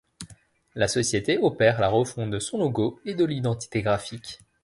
[0.73, 4.39] La société opère la refonte de son logo et de l'identité graphique.